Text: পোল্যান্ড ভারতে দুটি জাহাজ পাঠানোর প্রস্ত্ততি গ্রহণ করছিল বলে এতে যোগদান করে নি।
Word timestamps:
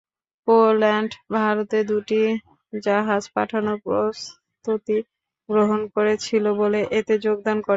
পোল্যান্ড 0.47 1.11
ভারতে 1.35 1.79
দুটি 1.89 2.21
জাহাজ 2.83 3.23
পাঠানোর 3.35 3.77
প্রস্ত্ততি 3.85 4.97
গ্রহণ 5.49 5.81
করছিল 5.93 6.45
বলে 6.61 6.79
এতে 6.99 7.13
যোগদান 7.25 7.57
করে 7.57 7.59
নি। 7.59 7.69